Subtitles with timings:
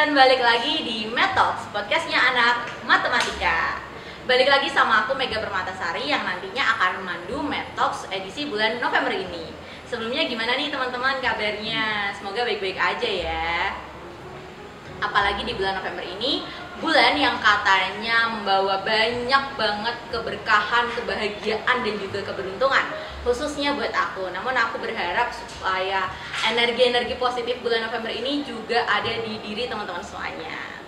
[0.00, 3.84] dan balik lagi di Metox, podcastnya anak matematika.
[4.24, 9.52] Balik lagi sama aku Mega Permatasari yang nantinya akan memandu Metox edisi bulan November ini.
[9.84, 12.16] Sebelumnya gimana nih teman-teman kabarnya?
[12.16, 13.76] Semoga baik-baik aja ya.
[15.04, 16.48] Apalagi di bulan November ini,
[16.80, 22.88] bulan yang katanya membawa banyak banget keberkahan, kebahagiaan dan juga keberuntungan
[23.22, 24.32] khususnya buat aku.
[24.32, 26.08] Namun aku berharap supaya
[26.48, 30.80] energi-energi positif bulan November ini juga ada di diri teman-teman semuanya.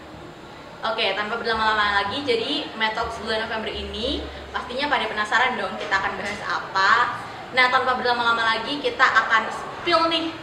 [0.82, 4.18] Oke, tanpa berlama-lama lagi, jadi Metox bulan November ini
[4.50, 6.90] pastinya pada penasaran dong kita akan bahas apa.
[7.54, 10.34] Nah, tanpa berlama-lama lagi, kita akan spill nih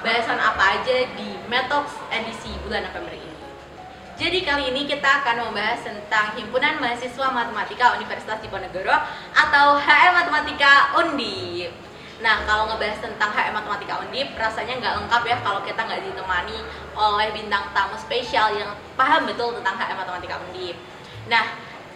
[0.00, 3.31] bahasan apa aja di Metox edisi bulan November ini.
[4.12, 8.92] Jadi kali ini kita akan membahas tentang Himpunan Mahasiswa Matematika Universitas Diponegoro
[9.32, 11.72] atau HM Matematika Undip.
[12.20, 16.60] Nah, kalau ngebahas tentang HM Matematika Undip, rasanya nggak lengkap ya kalau kita nggak ditemani
[16.92, 20.76] oleh bintang tamu spesial yang paham betul tentang HM Matematika Undip.
[21.32, 21.44] Nah,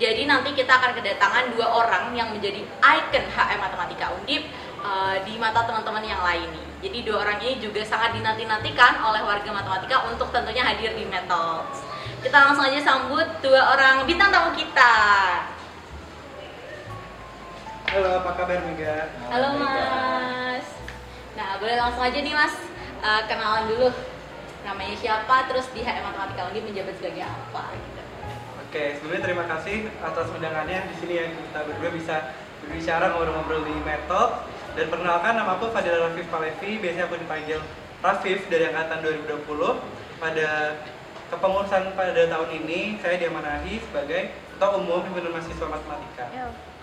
[0.01, 4.49] jadi nanti kita akan kedatangan dua orang yang menjadi ikon HM Matematika Undip
[4.81, 6.65] uh, di mata teman-teman yang lain nih.
[6.89, 11.96] Jadi dua orang ini juga sangat dinanti-nantikan oleh warga matematika untuk tentunya hadir di Metals.
[12.27, 14.95] Kita langsung aja sambut dua orang bintang tamu kita.
[17.87, 19.15] Halo, apa kabar Mega?
[19.31, 20.67] Halo Mas.
[21.39, 22.51] Nah, boleh langsung aja nih Mas
[22.99, 23.95] uh, kenalan dulu.
[24.67, 27.63] Namanya siapa, terus di HM Matematika Undi menjabat sebagai apa?
[27.79, 28.03] Gitu.
[28.59, 32.17] Oke, sebelumnya terima kasih atas undangannya di sini yang kita berdua bisa
[32.67, 34.51] berbicara ngobrol-ngobrol di Metode.
[34.75, 37.63] Dan perkenalkan nama aku Fadil Rafif Palevi, biasanya aku dipanggil
[38.03, 39.07] Rafif dari angkatan
[39.47, 39.47] 2020.
[40.19, 40.75] Pada
[41.27, 46.25] kepengurusan pada tahun ini saya diamanahi sebagai ketua umum himpunan mahasiswa matematika.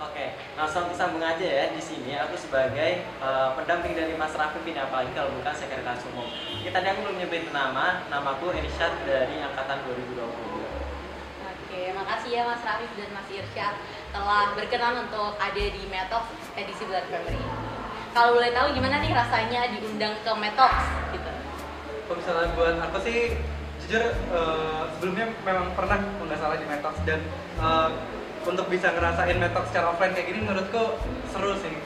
[0.03, 0.27] Oke, okay.
[0.59, 2.11] langsung sambung aja ya di sini.
[2.19, 6.27] Aku sebagai uh, pendamping dari Mas Raffi ini apalagi kalau bukan sekretaris umum.
[6.59, 10.21] Kita tadi aku belum nyebut nama, namaku Irsyad dari angkatan 2020.
[11.49, 13.75] Oke, makasih ya Mas Rafif dan Mas Irsyad
[14.11, 17.39] telah berkenan untuk ada di Metox edisi bulan Februari.
[18.13, 20.73] Kalau boleh tahu gimana nih rasanya diundang ke Metox
[21.15, 21.31] gitu?
[22.05, 23.39] Kalau misalnya buat aku sih
[23.93, 27.21] jujur uh, sebelumnya memang pernah nggak salah di Metox dan
[27.61, 27.93] uh,
[28.41, 30.97] untuk bisa ngerasain Metox secara offline kayak gini menurutku
[31.29, 31.77] seru sih.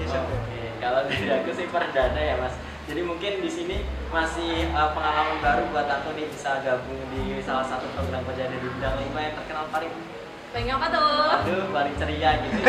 [0.00, 0.72] Ya, oh, Oke, okay.
[0.80, 2.56] kalau dari aku sih perdana ya mas.
[2.88, 7.68] Jadi mungkin di sini masih uh, pengalaman baru buat aku nih bisa gabung di salah
[7.68, 9.92] satu program kerja dari bidang lima yang terkenal paling
[10.56, 11.28] paling apa tuh?
[11.36, 12.60] Aduh, paling ceria gitu.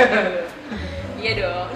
[1.24, 1.72] iya dong.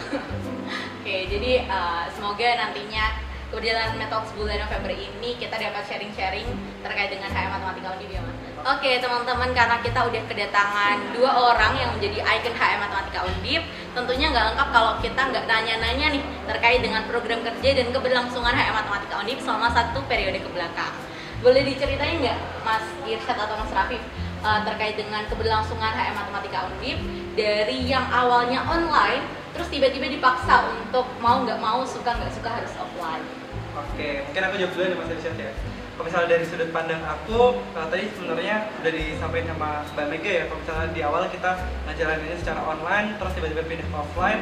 [1.00, 6.48] Oke, jadi uh, semoga nantinya kemudian Metox bulan November ini kita dapat sharing-sharing
[6.84, 8.22] terkait dengan HM Matematika Undip ya
[8.68, 13.64] Oke teman-teman karena kita udah kedatangan dua orang yang menjadi ikon HM Matematika Undip
[13.98, 18.76] Tentunya nggak lengkap kalau kita nggak nanya-nanya nih terkait dengan program kerja dan keberlangsungan HM
[18.78, 20.94] Matematika Undip selama satu periode ke belakang.
[21.42, 23.98] Boleh diceritain nggak Mas Irsyad atau Mas Rafif
[24.46, 26.98] uh, terkait dengan keberlangsungan HM Matematika Undip
[27.34, 29.26] dari yang awalnya online
[29.58, 33.26] terus tiba-tiba dipaksa untuk mau nggak mau suka nggak suka harus offline.
[33.74, 35.52] Oke mungkin aku jawab dulu nih mas Irsyad ya.
[35.98, 40.44] Kalau misalnya dari sudut pandang aku kalau tadi sebenarnya udah disampaikan sama Mbak Mega ya
[40.46, 41.52] kalau misalnya di awal kita
[41.90, 44.42] ngejalaninnya secara online terus tiba-tiba pindah ke offline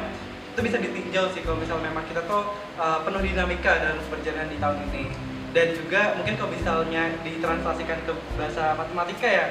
[0.52, 4.58] itu bisa ditinjau sih kalau misalnya memang kita tuh uh, penuh dinamika dalam perjalanan di
[4.60, 5.04] tahun ini.
[5.56, 9.46] Dan juga mungkin kalau misalnya ditranslasikan ke bahasa matematika ya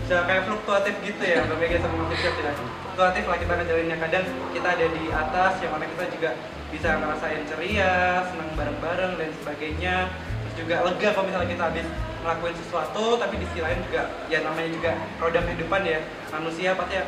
[0.00, 2.52] bisa kayak fluktuatif gitu ya Mbak Mega sama Mas Irsyad ya
[2.92, 6.30] fluktuatif lah kita ngejalaninnya kadang kita ada di atas yang mana kita juga
[6.68, 10.12] bisa ngerasain ceria senang bareng-bareng dan sebagainya.
[10.12, 11.86] Terus juga lega kalau misalnya kita habis
[12.20, 14.92] ngelakuin sesuatu tapi di sisi lain juga ya namanya juga
[15.24, 16.04] roda kehidupan ya.
[16.36, 17.04] Manusia pasti ya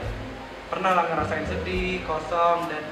[0.73, 2.83] pernah lah ngerasain sedih kosong dan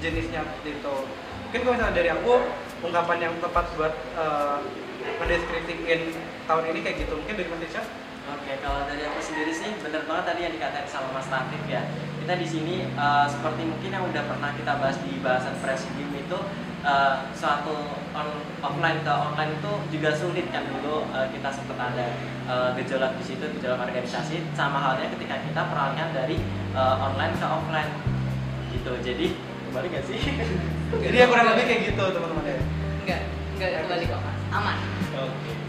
[0.00, 1.04] sejenisnya gitu.
[1.52, 2.32] Mungkin kalau misalnya dari aku
[2.80, 4.64] ungkapan yang tepat buat uh,
[6.48, 7.12] tahun ini kayak gitu.
[7.12, 7.76] Mungkin dari Mas
[8.28, 11.80] Oke, kalau dari aku sendiri sih benar banget tadi yang dikatakan sama Mas Latif ya.
[12.28, 16.36] Kita di sini uh, seperti mungkin yang udah pernah kita bahas di bahasan presidium itu
[16.84, 17.72] uh, suatu
[18.12, 18.28] on,
[18.60, 22.12] offline ke online itu juga sulit kan dulu uh, kita sempat ada
[22.44, 26.36] uh, gejolak di situ gejolak organisasi sama halnya ketika kita peralihan dari
[26.76, 27.92] uh, online ke offline
[28.76, 28.92] gitu.
[29.00, 29.32] Jadi
[29.72, 30.20] kembali gak sih?
[31.08, 32.56] Jadi ya kurang lebih kayak gitu teman-teman ya.
[33.08, 33.20] Enggak,
[33.56, 34.76] enggak kembali kok mas, aman.
[35.16, 35.32] Oke.
[35.32, 35.68] Okay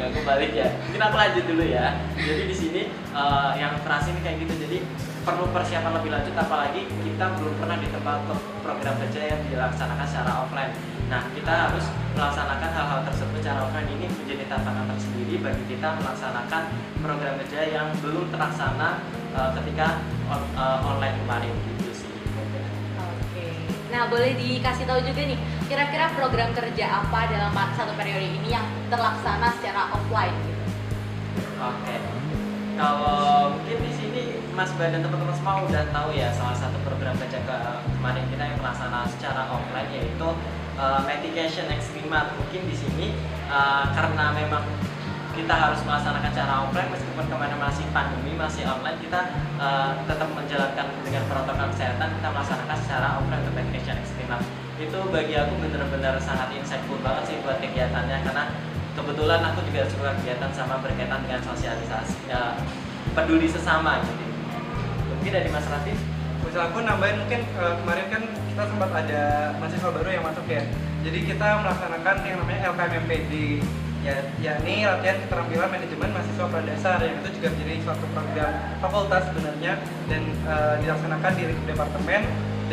[0.00, 2.82] nggak kebalik ya mungkin aku lanjut dulu ya jadi di sini
[3.12, 4.78] uh, yang terasa ini kayak gitu jadi
[5.20, 8.18] perlu persiapan lebih lanjut apalagi kita belum pernah di tempat
[8.64, 10.72] program kerja yang dilaksanakan secara offline
[11.10, 11.84] nah kita harus
[12.14, 16.62] melaksanakan hal-hal tersebut secara offline ini menjadi tantangan tersendiri bagi kita melaksanakan
[17.02, 18.88] program kerja yang belum terlaksana
[19.36, 20.00] uh, ketika
[20.30, 21.80] on, uh, online kemarin gitu
[23.90, 25.34] Nah, boleh dikasih tahu juga nih,
[25.66, 30.62] kira-kira program kerja apa dalam satu periode ini yang terlaksana secara offline gitu?
[31.58, 31.98] Oke.
[32.78, 34.24] Kalau mungkin di sini
[34.60, 37.56] Mas Ba dan teman-teman semua udah tahu ya salah satu program baca ke
[37.96, 40.28] kemarin kita yang melaksanakan secara offline yaitu
[40.76, 42.28] uh, Medication Experiment.
[42.36, 43.16] Mungkin di sini
[43.48, 44.60] uh, karena memang
[45.32, 50.28] kita harus melaksanakan secara offline meskipun ke mana masih pandemi masih online kita uh, tetap
[50.28, 54.44] menjalankan dengan protokol kesehatan kita melaksanakan secara offline untuk medication experiment
[54.76, 58.44] itu bagi aku benar-benar sangat insightful banget sih buat kegiatannya karena
[58.92, 62.60] kebetulan aku juga suka kegiatan sama berkaitan dengan sosialisasi ya,
[63.16, 64.29] peduli sesama gitu
[65.20, 65.92] mungkin dari Mas Raffi.
[66.40, 70.64] Misal aku nambahin mungkin uh, kemarin kan kita sempat ada mahasiswa baru yang masuk ya.
[71.04, 73.32] Jadi kita melaksanakan yang namanya LKMMPD
[74.00, 79.72] ya yakni latihan keterampilan manajemen mahasiswa pradasar yang itu juga menjadi suatu program fakultas sebenarnya
[80.08, 82.20] dan uh, dilaksanakan di departemen.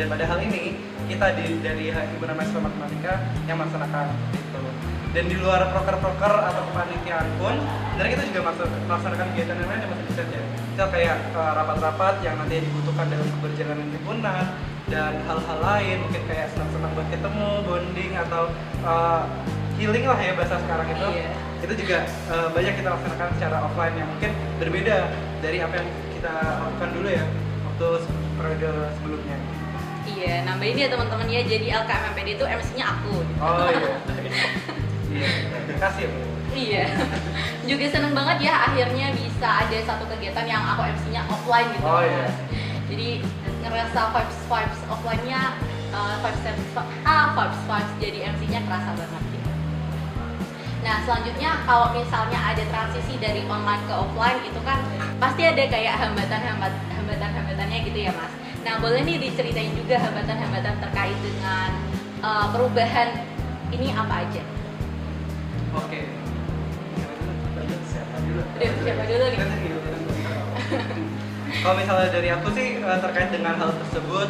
[0.00, 0.62] Dan pada hal ini
[1.04, 3.12] kita di, dari himpunan mahasiswa matematika
[3.44, 4.60] yang melaksanakan itu
[5.08, 7.54] dan di luar proker-proker atau kepanitiaan pun
[7.90, 8.40] sebenarnya kita juga
[8.86, 13.06] melaksanakan kegiatan yang lain yang masih bisa ya kita kayak uh, rapat-rapat yang nanti dibutuhkan
[13.08, 14.44] dalam keberjalanan himpunan
[14.88, 18.42] dan hal-hal lain mungkin kayak senang-senang buat ketemu bonding atau
[18.82, 19.22] uh,
[19.74, 21.28] healing lah ya bahasa sekarang itu Iya.
[21.58, 21.98] itu juga
[22.30, 24.30] uh, banyak kita laksanakan secara offline yang mungkin
[24.62, 24.96] berbeda
[25.40, 27.24] dari apa yang kita lakukan dulu ya
[27.64, 27.88] waktu
[28.36, 28.70] periode
[29.00, 29.38] sebelumnya
[30.08, 31.44] Iya, nambahin ya teman-teman ya.
[31.44, 33.12] Jadi LKMPD itu MC-nya aku.
[33.44, 33.92] oh iya
[35.78, 36.20] Bu.
[36.58, 36.86] Iya.
[37.70, 41.86] Juga seneng banget ya akhirnya bisa ada satu kegiatan yang aku MC-nya offline gitu.
[41.86, 42.26] Oh, iya.
[42.88, 43.08] Jadi
[43.62, 45.40] ngerasa vibes vibes offline-nya
[45.92, 46.72] uh, vibes vibes
[47.04, 49.50] ah vibes vibes jadi MC-nya kerasa banget gitu.
[50.82, 54.80] Nah selanjutnya kalau misalnya ada transisi dari online ke offline itu kan
[55.20, 58.32] pasti ada kayak hambatan-hambat hambatan-hambatannya gitu ya mas.
[58.64, 61.70] Nah boleh nih diceritain juga hambatan-hambatan terkait dengan
[62.24, 63.20] uh, perubahan
[63.68, 64.42] ini apa aja?
[65.74, 66.00] Oke.
[67.88, 69.40] Siapa dulu Udah, siapa dulu nih?
[71.58, 74.28] Kalau misalnya dari aku sih eh, terkait dengan hal tersebut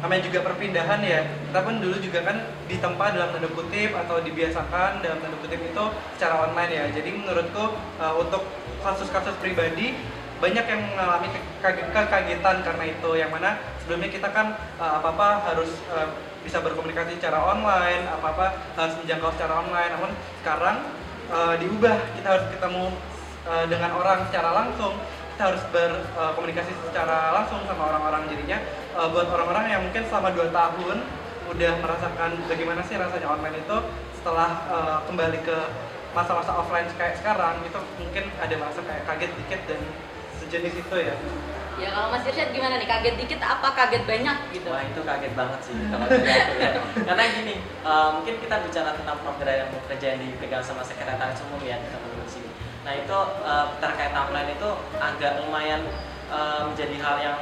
[0.00, 1.20] namanya juga perpindahan ya.
[1.28, 2.36] Kita pun dulu juga kan
[2.66, 5.84] ditempa dalam tanda kutip atau dibiasakan dalam tanda kutip itu
[6.16, 6.84] secara online ya.
[6.90, 7.64] Jadi menurutku
[8.00, 8.42] eh, untuk
[8.80, 9.92] kasus-kasus pribadi
[10.40, 13.10] banyak yang mengalami ke- kage- kekagetan karena itu.
[13.12, 13.50] Yang mana
[13.84, 14.46] sebelumnya kita kan
[14.80, 16.08] eh, apa-apa harus eh,
[16.44, 19.90] bisa berkomunikasi secara online apa-apa harus menjangkau secara online.
[19.96, 20.10] Namun
[20.40, 20.76] sekarang
[21.30, 21.96] eh, diubah.
[22.16, 22.84] Kita harus ketemu
[23.48, 24.94] eh, dengan orang secara langsung.
[25.36, 28.58] Kita harus berkomunikasi secara langsung sama orang-orang jadinya.
[28.96, 30.98] Eh, buat orang-orang yang mungkin selama 2 tahun
[31.50, 33.76] udah merasakan bagaimana sih rasanya online itu
[34.20, 35.58] setelah eh, kembali ke
[36.10, 39.80] masa-masa offline kayak sekarang itu mungkin ada masa kayak kaget dikit dan
[40.42, 41.14] sejenis itu ya
[41.80, 42.84] Ya kalau Mas Irsyad gimana nih?
[42.84, 44.68] Kaget dikit apa kaget banyak gitu?
[44.68, 46.70] Wah itu kaget banget sih kalau ya.
[47.08, 51.64] Karena gini, eh, mungkin kita bicara tentang program yang kerja yang dipegang sama sekretaris umum
[51.64, 52.52] ya teman-teman sini.
[52.84, 53.18] Nah itu
[53.48, 55.80] eh, terkait online itu agak lumayan
[56.30, 57.38] eh, menjadi hal yang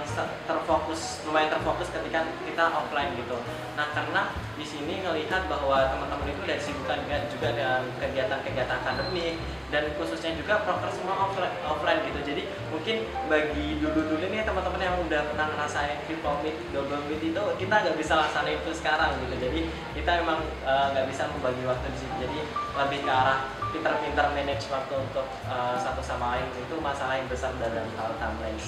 [0.48, 3.36] terfokus, lumayan terfokus ketika kita offline gitu.
[3.78, 9.38] Nah karena di sini ngelihat bahwa teman-teman itu udah disibukkan dengan- juga dengan kegiatan-kegiatan akademik
[9.70, 12.20] dan khususnya juga proker semua offline, offline gitu.
[12.26, 12.42] Jadi
[12.72, 12.96] mungkin
[13.30, 17.96] bagi dulu-dulu nih teman-teman yang udah pernah ngerasain triple meet, double meet itu kita nggak
[18.00, 19.34] bisa laksanain itu sekarang gitu.
[19.38, 19.60] Jadi
[19.94, 22.14] kita memang eh, nggak bisa membagi waktu di situ.
[22.18, 22.38] Jadi
[22.78, 27.52] lebih ke arah pinter-pinter manage waktu untuk eh, satu sama lain itu masalah yang besar
[27.62, 28.58] dalam hal timeline.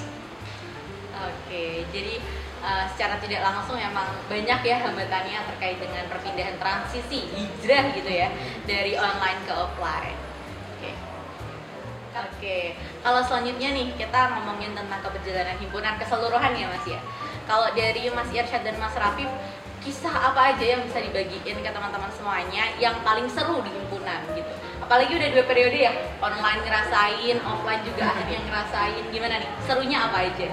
[1.20, 2.16] Oke, jadi
[2.64, 8.28] uh, secara tidak langsung emang banyak ya hambatannya terkait dengan perpindahan transisi hijrah gitu ya
[8.64, 10.16] dari online ke offline.
[10.76, 10.90] Oke.
[12.10, 12.58] Oke,
[13.04, 17.00] kalau selanjutnya nih kita ngomongin tentang keberjalanan himpunan keseluruhan ya Mas ya.
[17.44, 19.28] Kalau dari Mas Irsyad dan Mas Rafif,
[19.80, 24.52] kisah apa aja yang bisa dibagiin ke teman-teman semuanya yang paling seru di himpunan gitu.
[24.80, 29.04] Apalagi udah dua periode ya, online ngerasain, offline juga akhirnya ngerasain.
[29.12, 29.50] Gimana nih?
[29.64, 30.48] Serunya apa aja?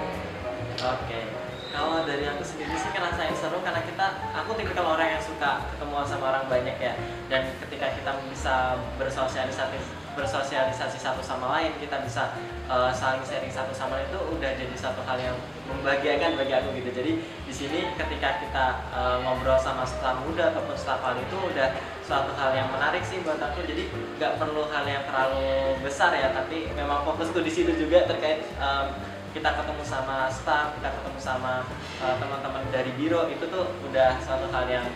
[0.78, 1.20] Oke.
[1.68, 5.94] Kalau dari aku sendiri sih ngerasain seru karena kita, aku tipikal orang yang suka ketemu
[6.06, 6.94] sama orang banyak ya.
[7.28, 9.78] Dan ketika kita bisa bersosialisasi
[10.18, 12.34] bersosialisasi satu sama lain, kita bisa
[12.66, 15.36] eh, saling sharing satu sama lain itu udah jadi satu hal yang
[15.70, 16.90] membahagiakan bagi aku gitu.
[16.90, 21.68] Jadi di sini ketika kita eh, ngobrol sama staf muda ataupun hal itu udah
[22.02, 23.62] suatu hal yang menarik sih buat aku.
[23.66, 28.42] Jadi nggak perlu hal yang terlalu besar ya, tapi memang fokusku di situ juga terkait
[28.58, 31.62] em, kita ketemu sama staff, kita ketemu sama
[32.02, 34.86] uh, teman-teman dari biro itu tuh udah suatu hal yang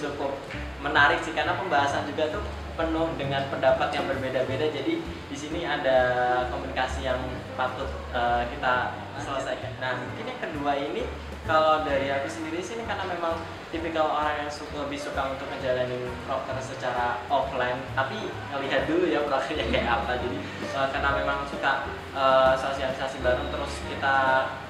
[0.00, 0.32] cukup
[0.80, 2.40] menarik sih karena pembahasan juga tuh
[2.80, 6.00] penuh dengan pendapat yang berbeda-beda jadi di sini ada
[6.48, 7.20] komunikasi yang
[7.60, 9.76] patut uh, kita selesaikan.
[9.84, 11.04] Nah mungkin yang kedua ini
[11.50, 13.34] kalau dari aku sendiri sih ini karena memang
[13.74, 19.26] tipikal orang yang suka, lebih suka untuk ngejalanin proker secara offline tapi ngelihat dulu ya
[19.26, 20.38] prokernya kayak apa jadi
[20.78, 24.14] uh, karena memang suka uh, sosialisasi bareng terus kita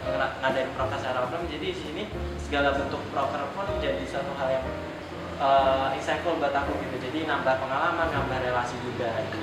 [0.08, 2.02] ngera- ngadain proker secara offline jadi di sini
[2.40, 4.64] segala bentuk proker pun jadi satu hal yang
[5.36, 9.38] uh, insightful buat aku gitu jadi nambah pengalaman nambah relasi juga gitu.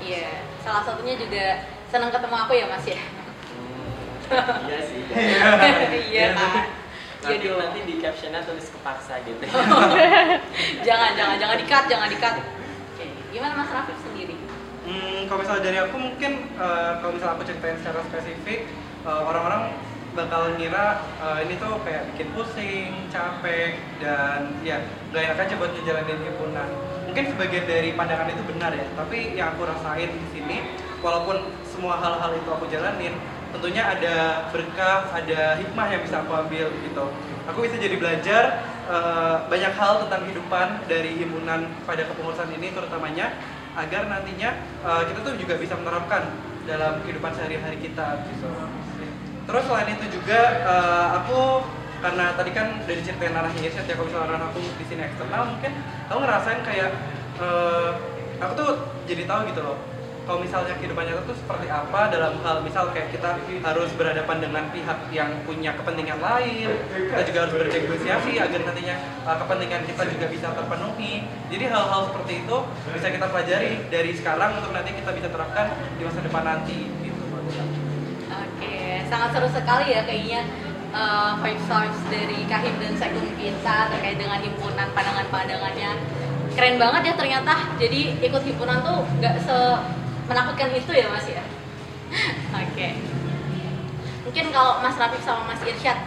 [0.00, 3.19] Iya, salah satunya juga senang ketemu aku ya Mas ya.
[4.30, 5.70] Iya sih Iya kan.
[6.10, 6.26] Iya
[7.20, 7.60] nanti, dong.
[7.60, 9.44] nanti di captionnya tulis kepaksa gitu
[10.88, 12.34] jangan jangan jangan dikat jangan dikat.
[12.40, 14.40] Oke, gimana Mas Rafif sendiri?
[14.88, 18.60] Hmm, kalau misalnya dari aku mungkin eh, kalau misalnya aku ceritain secara spesifik
[19.04, 19.76] eh, orang-orang
[20.16, 24.80] bakal ngira eh, ini tuh kayak bikin pusing, capek dan ya
[25.12, 26.68] nggak enak aja buat ngejalanin himpunan.
[27.04, 30.56] Mungkin sebagian dari pandangan itu benar ya, tapi yang aku rasain di sini
[31.04, 33.12] walaupun semua hal-hal itu aku jalanin,
[33.50, 37.04] tentunya ada berkah, ada hikmah yang bisa aku ambil gitu.
[37.50, 38.42] Aku bisa jadi belajar
[38.86, 43.34] eh, banyak hal tentang kehidupan dari himpunan pada kepengurusan ini terutamanya
[43.78, 44.50] agar nantinya
[44.82, 46.26] uh, kita tuh juga bisa menerapkan
[46.66, 48.50] dalam kehidupan sehari-hari kita gitu.
[49.46, 51.64] Terus selain itu juga uh, aku
[52.00, 55.72] karena tadi kan dari ceritain arahnya ya kalau misalnya aku di sini eksternal mungkin
[56.08, 56.90] aku ngerasain kayak
[57.36, 57.92] uh,
[58.40, 58.70] aku tuh
[59.04, 59.76] jadi tahu gitu loh
[60.30, 63.34] kalau misalnya kehidupan nyata tuh seperti apa dalam hal misal kayak kita
[63.66, 68.94] harus berhadapan dengan pihak yang punya kepentingan lain kita juga harus bernegosiasi agar nantinya
[69.26, 72.56] uh, kepentingan kita juga bisa terpenuhi jadi hal-hal seperti itu
[72.94, 75.66] bisa kita pelajari dari sekarang untuk nanti kita bisa terapkan
[75.98, 77.22] di masa depan nanti gitu
[78.30, 80.46] Oke, sangat seru sekali ya kayaknya
[80.94, 85.90] uh, five stars dari Kahim dan Sekum kita terkait dengan himpunan pandangan-pandangannya.
[86.54, 87.54] Keren banget ya ternyata.
[87.82, 89.58] Jadi ikut himpunan tuh nggak se
[90.30, 91.42] menakutkan itu ya Mas ya.
[92.54, 92.88] Oke.
[94.22, 95.98] Mungkin kalau Mas Rafif sama Mas Irsyad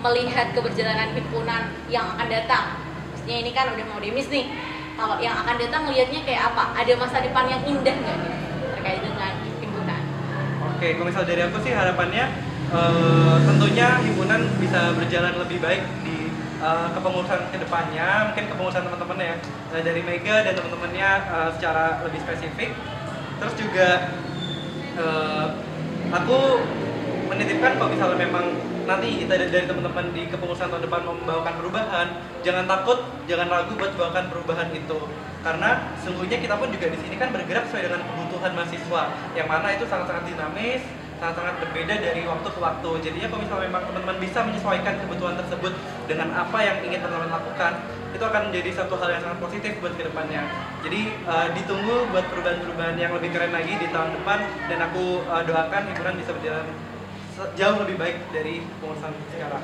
[0.00, 2.80] melihat keberjalanan himpunan yang akan datang,
[3.12, 4.48] maksudnya ini kan udah mau demis nih.
[4.96, 6.72] Kalau yang akan datang melihatnya kayak apa?
[6.72, 8.34] Ada masa depan yang indah nggak nih
[8.80, 10.02] terkait dengan himpunan?
[10.72, 12.24] Oke, kalau misal dari aku sih harapannya
[12.72, 16.32] eh, tentunya himpunan bisa berjalan lebih baik di
[16.64, 19.36] eh, kepengurusan ke depannya, mungkin kepengurusan teman-teman ya
[19.76, 22.72] eh, dari Mega dan teman-temannya eh, secara lebih spesifik.
[23.36, 23.88] Terus juga
[24.96, 25.46] eh,
[26.12, 26.38] aku
[27.26, 28.46] menitipkan kalau misalnya memang
[28.86, 32.06] nanti kita dari teman-teman di kepengurusan tahun depan membawakan perubahan,
[32.46, 34.98] jangan takut, jangan ragu buat membawakan perubahan itu.
[35.42, 39.02] Karena sungguhnya kita pun juga di sini kan bergerak sesuai dengan kebutuhan mahasiswa,
[39.34, 40.82] yang mana itu sangat-sangat dinamis,
[41.18, 42.90] sangat-sangat berbeda dari waktu ke waktu.
[43.02, 45.72] Jadinya kalau misalnya memang teman-teman bisa menyesuaikan kebutuhan tersebut
[46.06, 47.72] dengan apa yang ingin teman-teman lakukan,
[48.16, 50.42] itu akan menjadi satu hal yang sangat positif buat ke depannya.
[50.80, 54.40] Jadi eh, ditunggu buat perubahan-perubahan yang lebih keren lagi di tahun depan
[54.72, 56.66] dan aku eh, doakan hiburan bisa berjalan
[57.52, 59.60] jauh lebih baik dari pengurusan sekarang.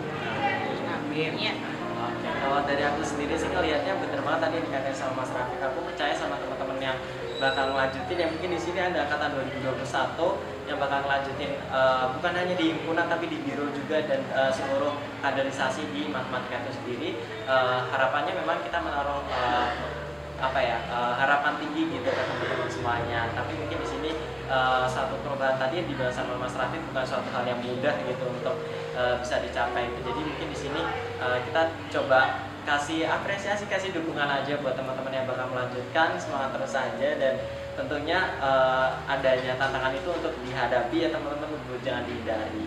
[0.92, 1.32] Amin.
[1.40, 1.54] Iya.
[2.02, 5.60] Oke, kalau dari aku sendiri sih ngelihatnya bener banget tadi yang dikatain sama Mas Rafiq.
[5.64, 6.96] Aku percaya sama teman-teman yang
[7.40, 12.54] bakal ngelanjutin ya mungkin di sini ada angkatan 2021 yang bakal ngelanjutin eh, bukan hanya
[12.54, 17.10] di himpunan tapi di biro juga dan eh, seluruh kaderisasi di matematika itu sendiri.
[17.46, 19.66] Eh, harapannya memang kita menaruh eh,
[20.42, 23.20] apa ya eh, harapan tinggi gitu ke teman-teman semuanya.
[23.34, 24.10] Tapi mungkin di sini
[24.46, 28.56] eh, satu perubahan tadi yang dibahas sama Mas bukan suatu hal yang mudah gitu untuk
[28.94, 29.90] eh, bisa dicapai.
[29.98, 30.80] Jadi mungkin di sini
[31.18, 36.74] eh, kita coba kasih apresiasi, kasih dukungan aja buat teman-teman yang bakal melanjutkan semangat terus
[36.78, 37.34] aja dan
[37.72, 42.66] tentunya eh, adanya tantangan itu untuk dihadapi ya teman-teman jangan dihindari.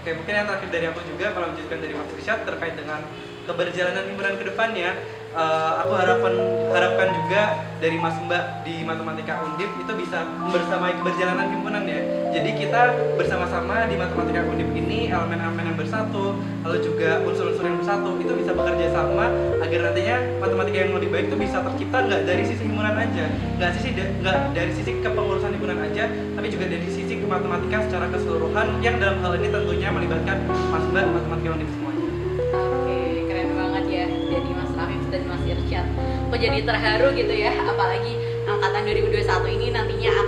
[0.00, 3.00] Oke, mungkin yang terakhir dari aku juga kalau lanjutkan dari Mas Irsyad terkait dengan
[3.46, 4.90] keberjalanan himpunan ke depannya,
[5.34, 6.34] eh, aku harapkan
[6.70, 7.42] harapkan juga
[7.82, 12.00] dari Mas Mbak di Matematika Undip itu bisa membersamai keberjalanan himpunan ya.
[12.36, 16.36] Jadi kita bersama-sama di Matematika Undip ini elemen-elemen yang bersatu,
[16.68, 19.32] lalu juga unsur-unsur yang bersatu itu bisa bekerja sama
[19.64, 23.24] agar nantinya matematika yang lebih baik itu bisa tercipta nggak dari sisi himpunan aja,
[23.56, 28.66] nggak sisi nggak dari sisi kepengurusan himpunan aja, tapi juga dari sisi matematika secara keseluruhan
[28.84, 32.08] yang dalam hal ini tentunya melibatkan Mbak Matematika Undip semuanya.
[32.52, 32.98] Oke,
[33.32, 35.86] keren banget ya dari Mas Rafif dan Mas Irsyad.
[36.28, 38.12] Kok jadi terharu gitu ya, apalagi
[38.46, 40.25] angkatan 2021 ini nantinya akan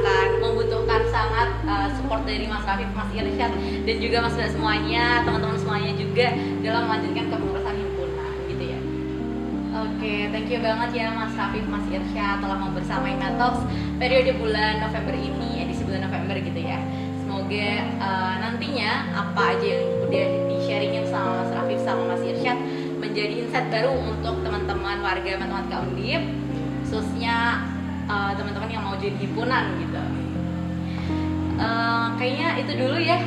[1.19, 3.51] sangat uh, support dari Mas Rafif, Mas Irsyad
[3.83, 6.27] dan juga Mas Mbak semuanya, teman-teman semuanya juga
[6.63, 8.79] dalam melanjutkan kepengurusan himpunan gitu ya.
[9.79, 13.67] Oke, thank you banget ya Mas Rafif, Mas Irsyad telah mau bersamai Metox
[13.99, 16.79] periode bulan November ini, edisi bulan November gitu ya.
[17.19, 22.59] Semoga uh, nantinya apa aja yang udah di-sharingin sama Mas Rafif sama Mas Irsyad
[23.03, 25.39] menjadi insight baru untuk teman-teman warga
[25.79, 26.23] Undip
[26.83, 27.63] khususnya
[28.09, 29.88] uh, teman-teman yang mau jadi himpunan gitu.
[31.59, 33.19] Uh, kayaknya itu dulu ya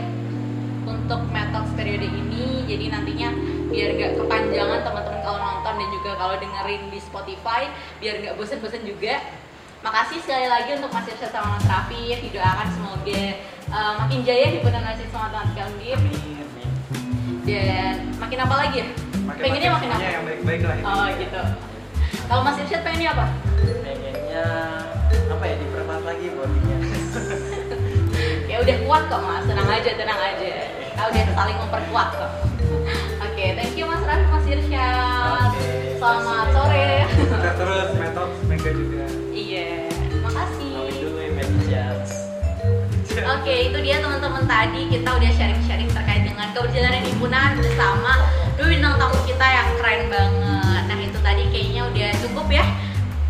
[0.88, 3.30] untuk Metox periode ini jadi nantinya
[3.68, 7.68] biar gak kepanjangan teman-teman kalau nonton dan juga kalau dengerin di Spotify
[8.00, 9.20] biar gak bosen-bosen juga
[9.82, 13.24] makasih sekali lagi untuk Mas Irsyad sama Mas Raffi didoakan semoga
[13.74, 16.72] uh, makin jaya di Penuh Nasi Matematika Undip Amin.
[17.44, 18.88] dan makin apa lagi ya?
[19.42, 19.98] pengennya makin apa?
[19.98, 21.42] semuanya yang baik-baik lah Oh gitu.
[22.30, 23.26] Kalau Mas Irsyad pengennya apa?
[23.60, 24.48] pengennya
[25.32, 27.60] apa ya diperkuat lagi bodinya Ya
[28.62, 30.52] udah kuat kok Mas, tenang aja, tenang aja.
[30.94, 32.32] Kita udah saling memperkuat kok.
[33.26, 35.50] Oke, thank you Mas Raffi, Mas Irsyad.
[35.50, 36.90] Oke, Selamat makasih, sore.
[37.26, 39.90] Sukses terus Metox Mega juga Iya,
[40.22, 40.72] makasih.
[43.22, 48.18] Oke, itu dia teman-teman tadi kita udah sharing-sharing terkait dengan keberjalanan himpunan bersama
[48.58, 50.84] dua bintang tamu kita yang keren banget.
[50.90, 52.66] Nah, itu tadi kayaknya udah cukup ya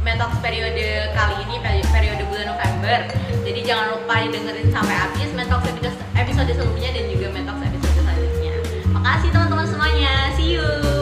[0.01, 2.99] metode periode kali ini peri- periode bulan November.
[3.41, 8.53] Jadi jangan lupa didengerin sampai habis metode episode episode sebelumnya dan juga metode episode selanjutnya.
[8.93, 10.13] Makasih teman-teman semuanya.
[10.37, 11.00] See you.